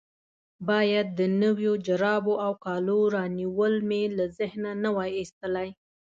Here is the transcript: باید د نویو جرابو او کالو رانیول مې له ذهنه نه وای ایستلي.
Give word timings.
باید 0.69 1.07
د 1.19 1.21
نویو 1.41 1.73
جرابو 1.85 2.33
او 2.45 2.51
کالو 2.65 2.99
رانیول 3.15 3.73
مې 3.89 4.03
له 4.17 4.25
ذهنه 4.37 4.71
نه 4.83 4.89
وای 4.95 5.11
ایستلي. 5.19 5.69